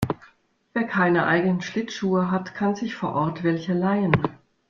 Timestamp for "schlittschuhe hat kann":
1.61-2.73